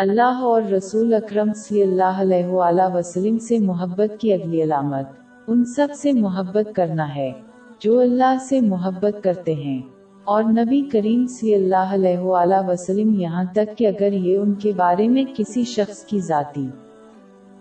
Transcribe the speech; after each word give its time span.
اللہ 0.00 0.38
اور 0.42 0.62
رسول 0.62 1.14
اکرم 1.14 1.52
صلی 1.56 1.82
اللہ 1.82 2.20
علیہ 2.20 2.46
وآلہ 2.46 2.82
وسلم 2.94 3.38
سے 3.38 3.58
محبت 3.58 4.20
کی 4.20 4.32
اگلی 4.32 4.62
علامت، 4.62 5.04
ان 5.48 5.64
سب 5.64 5.88
سے 5.96 6.12
محبت 6.12 6.74
کرنا 6.74 7.16
ہے، 7.16 7.32
جو 7.80 7.98
اللہ 7.98 8.36
سے 8.48 8.60
محبت 8.60 9.24
کرتے 9.24 9.54
ہیں۔ 9.54 9.82
اور 10.24 10.42
نبی 10.42 10.82
کریم 10.82 11.26
صلی 11.26 11.54
اللہ 11.54 11.92
علیہ 11.92 12.18
وآلہ 12.18 12.68
وسلم 12.68 13.20
یہاں 13.20 13.44
تک 13.52 13.78
کہ 13.78 13.86
اگر 13.86 14.12
یہ 14.12 14.38
ان 14.38 14.54
کے 14.54 14.72
بارے 14.76 15.08
میں 15.08 15.24
کسی 15.36 15.64
شخص 15.64 16.04
کی 16.04 16.20
ذاتی 16.20 16.68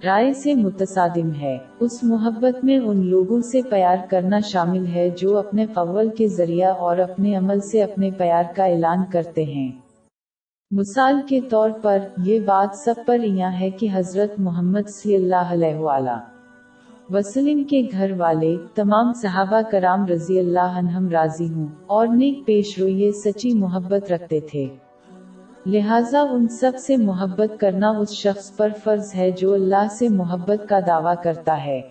رائے 0.04 0.34
سے 0.34 0.56
متصادم 0.56 1.32
ہے، 1.42 1.58
اس 1.80 2.04
محبت 2.04 2.66
میں 2.66 2.78
ان 2.78 3.06
لوگوں 3.06 3.42
سے 3.42 3.62
پیار 3.62 3.98
کرنا 4.10 4.40
شامل 4.40 4.88
ہے 4.88 5.10
جو 5.10 5.38
اپنے 5.38 5.66
قول 5.66 6.10
کے 6.10 6.28
ذریعہ 6.28 6.74
اور 6.74 6.98
اپنے 6.98 7.36
عمل 7.36 7.60
سے 7.60 7.84
اپنے 7.84 8.12
پیار 8.12 8.44
کا 8.56 8.66
اعلان 8.66 9.04
کرتے 9.12 9.44
ہیں۔ 9.44 9.89
مثال 10.72 11.22
کے 11.30 11.42
طور 11.42 11.70
پر 11.82 11.98
یہ 12.24 12.40
بات 12.40 12.76
سب 12.76 12.94
پر 13.06 13.20
یہاں 13.20 13.52
ہے 13.60 13.70
کہ 13.70 13.88
حضرت 13.94 14.40
محمد 14.40 14.90
صلی 14.90 15.16
اللہ 15.16 15.50
علیہ 15.50 15.76
وآلہ 15.76 16.18
وسلم 17.10 17.64
کے 17.64 17.88
گھر 17.92 18.12
والے 18.18 18.58
تمام 18.76 19.14
صحابہ 19.14 19.62
کرام 19.72 20.06
رضی 20.06 20.40
اللہ 20.40 20.78
عنہم 20.78 21.10
راضی 21.10 21.54
ہوں 21.54 21.68
اور 21.88 22.08
نیک 22.08 22.46
پیش 22.46 22.80
رویے 22.80 23.12
سچی 23.12 23.54
محبت 23.54 24.12
رکھتے 24.12 24.40
تھے۔ 24.40 24.68
لہٰذا 25.66 26.22
ان 26.22 26.48
سب 26.48 26.72
سے 26.80 26.98
محبت 26.98 27.60
کرنا 27.60 27.90
اس 27.90 28.10
شخص 28.10 28.58
پر 28.58 28.70
فرض 28.84 29.16
ہے 29.16 29.32
جو 29.32 29.54
اللہ 29.54 29.88
سے 29.92 30.10
محبت 30.10 30.70
کا 30.70 30.80
دعویٰ 30.88 31.16
کرتا 31.24 31.66
ہے۔ 31.66 31.82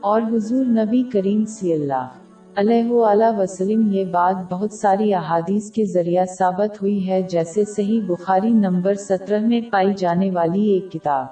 اور 0.00 0.22
حضور 0.22 0.64
نبی 0.64 1.02
کریم 1.02 1.44
صلی 1.44 1.72
اللہ 1.72 2.08
علیہ 2.56 2.90
وآلہ 2.90 3.38
وسلم، 3.38 3.92
یہ 3.92 4.04
بات 4.04 4.52
بہت 4.52 4.72
ساری 4.72 5.14
احادیث 5.14 5.70
کے 5.70 5.84
ذریعہ 5.84 6.24
ثابت 6.38 6.82
ہوئی 6.82 7.08
ہے، 7.08 7.22
جیسے 7.22 7.64
صحیح 7.64 8.00
بخاری 8.06 8.50
نمبر 8.50 8.94
سترہ 8.94 9.38
میں 9.40 9.60
پائی 9.70 9.94
جانے 9.96 10.30
والی 10.30 10.68
ایک 10.68 10.92
کتاب۔ 10.92 11.26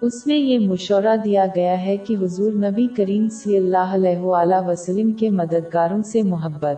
اس 0.00 0.26
میں 0.26 0.36
یہ 0.36 0.58
مشورہ 0.58 1.16
دیا 1.24 1.46
گیا 1.56 1.86
ہے 1.86 1.96
کہ 1.96 2.16
حضور 2.22 2.52
نبی 2.52 2.86
کریم 2.96 3.28
صلی 3.28 3.56
اللہ 3.56 3.94
علیہ 3.94 4.18
وآلہ 4.18 4.68
وسلم 4.68 5.12
کے 5.12 5.30
مددگاروں 5.30 6.02
سے 6.02 6.22
محبت 6.22 6.76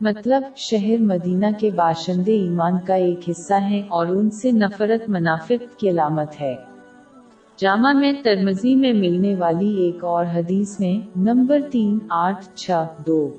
مطلب 0.00 0.42
شہر 0.56 0.96
مدینہ 1.00 1.46
کے 1.58 1.70
باشندے 1.70 2.32
ایمان 2.32 2.78
کا 2.86 2.94
ایک 2.94 3.30
حصہ 3.30 3.54
ہیں 3.54 3.82
اور 3.88 4.06
ان 4.06 4.30
سے 4.30 4.50
نفرت، 4.50 5.08
منافق 5.08 5.80
کی 5.80 5.90
علامت 5.90 6.40
ہے۔ 6.40 6.54
جامع 7.56 7.92
میں 7.92 8.12
ترمزی 8.22 8.74
میں 8.74 8.92
ملنے 8.92 9.34
والی 9.34 9.74
ایک 9.74 10.04
اور 10.04 10.24
حدیث 10.34 10.80
میں 10.80 11.18
نمبر 11.18 11.60
تین، 11.70 11.98
آٹھ، 12.10 12.48
چھ، 12.54 12.70
دو۔ 13.06 13.30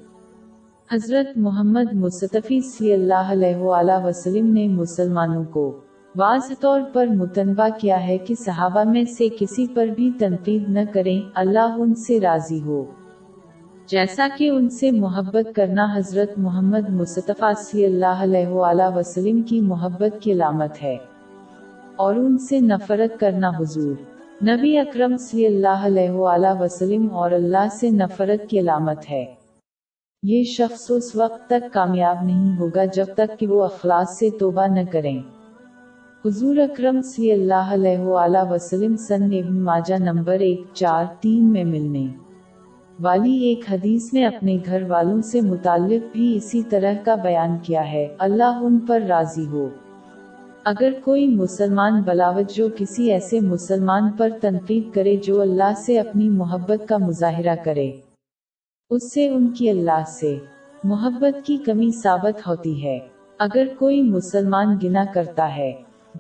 حضرت 0.92 1.38
محمد 1.38 1.94
مصطفی 1.94 2.62
صلی 2.62 2.94
اللہ 2.94 3.24
علیہ 3.28 3.56
وآلہ 3.56 4.06
وسلم 4.06 4.54
نے 4.54 4.68
مسلمانوں 4.68 5.44
کو 5.44 5.80
واضح 6.16 6.54
طور 6.60 6.82
پر 6.94 7.08
متنوع 7.08 7.68
کیا 7.78 8.08
ہے 8.08 8.18
کہ 8.18 8.36
صحابہ 8.36 8.84
میں 8.84 9.04
سے 9.04 9.28
کسی 9.40 9.68
پر 9.74 9.88
بھی 9.88 10.12
تنقید 10.20 10.70
نہ 10.70 10.80
کریں، 10.94 11.22
اللہ 11.34 11.76
ان 11.78 11.96
سے 11.96 12.20
راضی 12.20 12.62
ہو۔ 12.62 12.86
جیسا 13.88 14.28
کہ 14.38 14.50
ان 14.50 14.70
سے 14.70 14.92
محبت 14.92 15.56
کرنا 15.56 15.88
حضرت 15.96 16.38
محمد 16.38 16.90
مصطفیٰ 16.90 17.54
صلی 17.58 17.86
اللہ 17.86 18.16
علیہ 18.18 18.48
وآلہ 18.48 18.96
وسلم 18.96 19.42
کی 19.42 19.62
محبت 19.62 20.22
کی 20.22 20.32
علامت 20.32 20.84
ہے۔ 20.84 20.98
اور 21.96 22.16
ان 22.16 22.38
سے 22.38 22.60
نفرت 22.60 23.20
کرنا 23.20 23.50
حضور۔ 23.50 23.96
نبی 24.48 24.78
اکرم 24.78 25.18
صلی 25.18 25.46
اللہ 25.46 25.86
علیہ 25.86 26.10
وآلہ 26.10 26.60
وسلم 26.60 27.08
اور 27.12 27.32
اللہ 27.32 27.68
سے 27.72 27.90
نفرت 27.90 28.50
کی 28.50 28.60
علامت 28.60 29.12
ہے۔ 29.12 29.26
یہ 30.24 30.44
شخص 30.44 30.92
اس 30.92 31.16
وقت 31.16 31.50
تک 31.50 31.74
کامیاب 31.74 32.24
نہیں 32.24 32.60
ہوگا 32.60 32.86
جب 32.86 33.06
تک 33.18 33.40
کہ 33.40 33.48
وہ 33.48 33.64
اخلاص 33.64 34.18
سے 34.20 34.30
توبہ 34.40 34.68
نہ 34.68 34.80
کریں۔ 34.92 35.22
حضور 36.26 36.58
اکرم 36.58 37.02
صلی 37.02 37.32
اللہ 37.32 37.74
علیہ 37.74 38.00
وآلہ 38.00 38.52
وسلم 38.52 38.96
سن 38.96 39.24
ابن 39.24 39.62
ماجہ 39.62 39.96
نمبر 40.00 40.40
ایک 40.40 40.62
چار 40.74 41.06
تین 41.20 41.52
میں 41.52 41.64
ملنے۔ 41.64 42.08
والی 43.02 43.38
ایک 43.38 43.66
حدیث 43.72 44.14
میں 44.14 44.26
اپنے 44.26 44.58
گھر 44.66 44.84
والوں 44.90 45.22
سے 45.22 45.42
متعلق 45.42 46.14
بھی 46.14 46.36
اسی 46.36 46.64
طرح 46.64 46.94
کا 47.04 47.16
بیان 47.16 47.58
کیا 47.64 47.92
ہے۔ 47.92 48.08
اللہ 48.20 48.60
ان 48.64 48.80
پر 48.80 49.02
راضی 49.02 49.46
ہو۔ 49.46 49.70
اگر 50.66 50.94
کوئی 51.04 51.28
مسلمان 51.28 52.02
بلاوت 52.02 52.56
جو 52.56 52.68
کسی 52.78 53.12
ایسے 53.12 53.40
مسلمان 53.40 54.12
پر 54.18 54.30
تنقید 54.42 54.94
کرے 54.94 55.16
جو 55.16 55.42
اللہ 55.42 55.74
سے 55.78 56.00
اپنی 56.00 56.30
محبت 56.30 56.88
کا 56.88 56.98
مظاہرہ 56.98 57.56
کرے۔ 57.64 57.92
اس 58.90 59.14
سے 59.14 59.30
ان 59.30 59.48
کی 59.48 59.70
اللہ 59.70 60.04
سے 60.08 60.38
محبت 60.84 61.46
کی 61.46 61.58
کمی 61.58 61.92
ثابت 62.04 62.48
ہوتی 62.48 62.84
ہے۔ 62.84 63.00
اگر 63.40 63.68
کوئی 63.80 64.02
مسلمان 64.02 64.78
گنا 64.84 65.04
کرتا 65.14 65.58
ہے، 65.58 65.72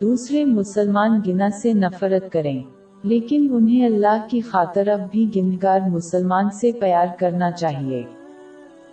دوسرے 0.02 0.46
مسلمان 0.46 1.22
گنا 1.28 1.50
سے 1.50 1.74
نفرت 1.74 2.32
کریں۔ 2.32 2.64
لیکن 3.04 3.48
انہیں 3.52 3.86
اللہ 3.86 4.28
کی 4.30 4.42
خاطر 4.42 4.88
اب 4.88 5.00
بھی 5.12 5.30
گنگار 5.36 5.80
مسلمان 5.80 6.50
سے 6.50 6.72
پیار 6.72 7.08
کرنا 7.20 7.52
چاہیے۔ 7.52 8.04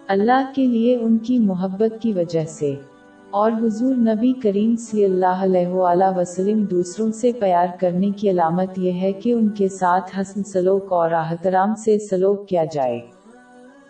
اللہ 0.09 0.53
کے 0.55 0.67
لیے 0.67 0.97
ان 0.97 1.19
کی 1.19 1.39
محبت 1.39 2.03
کی 2.03 2.13
وجہ 2.13 2.45
سے 2.45 2.75
اور 3.33 3.53
حضور 3.53 3.95
نبی 3.95 4.33
کریم 4.33 4.77
صلی 4.77 5.05
اللہ 5.05 5.43
علیہ 5.43 5.67
وآلہ 5.67 6.05
وسلم 6.17 6.65
دوسروں 6.65 7.13
سے 7.13 7.33
پیار 7.33 7.67
کرنے 7.81 8.11
کی 8.11 8.31
علامت 8.31 8.79
یہ 8.79 8.93
ہے 8.93 9.13
کہ 9.13 9.33
ان 9.33 9.49
کے 9.49 9.69
ساتھ 9.69 10.21
حسن 10.21 10.43
سلوک 10.43 10.93
اور 10.93 11.11
احترام 11.11 11.75
سے 11.75 11.99
سلوک 11.99 12.49
کیا 12.49 12.65
جائے۔ 12.73 13.01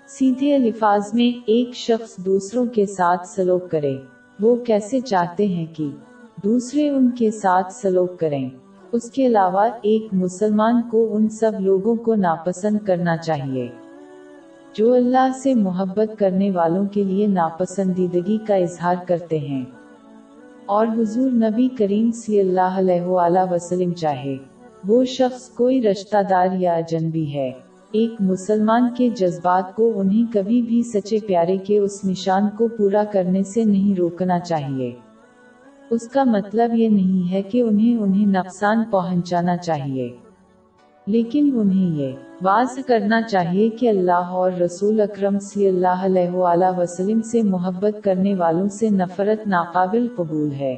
سیدھے 0.09 0.55
الفاظ 0.55 1.15
میں 1.15 1.41
ایک 1.47 1.75
شخص 1.75 2.17
دوسروں 2.17 2.67
کے 2.67 2.87
ساتھ 2.87 3.29
سلوک 3.29 3.71
کرے۔ 3.71 3.97
وہ 4.41 4.57
کیسے 4.57 5.01
چاہتے 5.01 5.47
ہیں 5.47 5.67
کہ 5.77 5.89
دوسرے 6.45 6.89
ان 6.89 7.11
کے 7.11 7.31
ساتھ 7.31 7.73
سلوک 7.73 8.21
کریں۔ 8.21 8.49
اس 8.93 9.11
کے 9.11 9.27
علاوہ 9.27 9.69
ایک 9.83 10.07
مسلمان 10.13 10.83
کو 10.91 11.17
ان 11.17 11.29
سب 11.29 11.53
لوگوں 11.61 11.95
کو 11.95 12.15
ناپسند 12.15 12.79
کرنا 12.87 13.17
چاہیے۔ 13.17 13.69
جو 14.73 14.93
اللہ 14.93 15.29
سے 15.43 15.55
محبت 15.55 16.19
کرنے 16.19 16.51
والوں 16.51 16.87
کے 16.87 17.05
لیے 17.05 17.27
ناپسندیدگی 17.27 18.39
کا 18.47 18.55
اظہار 18.55 18.95
کرتے 19.07 19.39
ہیں۔ 19.39 19.65
اور 20.67 20.87
حضور 20.87 21.31
نبی 21.31 21.69
کریم 21.79 22.11
صلی 22.11 22.41
اللہ 22.41 22.61
علیہ 22.61 23.03
وآلہ 23.03 23.39
وسلم 23.51 23.93
چاہے۔ 23.93 24.37
وہ 24.89 25.05
شخص 25.05 25.49
کوئی 25.49 25.83
رشتہ 25.83 26.17
دار 26.31 26.47
یا 26.59 26.75
اجنبی 26.75 27.35
ہے۔ 27.35 27.53
ایک 27.93 28.11
مسلمان 28.21 28.89
کے 28.97 29.09
جذبات 29.09 29.77
کو 29.77 29.93
انہیں 29.95 30.33
کبھی 30.33 30.63
بھی 30.63 30.83
سچے 30.83 31.19
پیارے 31.27 31.57
کے 31.57 31.79
اس 31.79 32.05
نشان 32.05 32.49
کو 32.59 32.69
پورا 32.69 33.03
کرنے 33.13 33.43
سے 33.43 33.65
نہیں 33.65 33.97
روکنا 33.97 34.41
چاہیے۔ 34.41 34.93
اس 35.91 36.09
کا 36.09 36.25
مطلب 36.25 36.75
یہ 36.75 36.89
نہیں 36.89 37.31
ہے 37.31 37.43
کہ 37.43 37.61
انہیں 37.61 37.97
انہیں 37.97 38.27
نقصان 38.27 38.85
پہنچانا 38.91 39.57
چاہیے۔ 39.57 40.17
لیکن 41.07 41.51
انہیں 41.55 42.01
یہ 42.01 42.13
واضح 42.43 42.81
کرنا 42.87 43.23
چاہیے 43.23 43.69
کہ 43.69 43.89
اللہ 43.89 44.13
اور 44.13 44.53
رسول 44.53 45.01
اکرم 45.01 45.39
صلی 45.39 45.69
اللہ 45.69 46.05
علیہ 46.05 46.31
وآلہ 46.31 46.79
وسلم 46.79 47.23
سے 47.23 47.43
محبت 47.43 48.05
کرنے 48.05 48.35
والوں 48.35 48.69
سے 48.69 48.91
نفرت 48.91 49.47
ناقابل 49.47 50.09
قبول 50.17 50.53
ہے۔ 50.53 50.77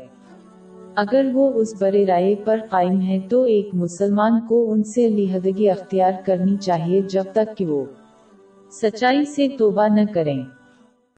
اگر 0.94 1.30
وہ 1.32 1.52
اس 1.54 1.82
برے 1.82 2.06
رائے 2.06 2.34
پر 2.34 2.60
قائم 2.70 3.00
ہے 3.00 3.20
تو 3.30 3.42
ایک 3.42 3.68
مسلمان 3.72 4.40
کو 4.48 4.72
ان 4.72 4.84
سے 4.84 5.08
لہدگی 5.08 5.70
اختیار 5.70 6.12
کرنی 6.24 6.56
چاہیے 6.56 7.00
جب 7.00 7.24
تک 7.32 7.56
کہ 7.56 7.66
وہ 7.66 7.84
سچائی 8.70 9.24
سے 9.24 9.48
توبہ 9.58 9.88
نہ 9.88 10.00
کریں۔ 10.14 10.42